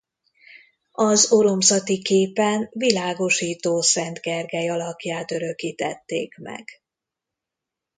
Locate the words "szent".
3.81-4.19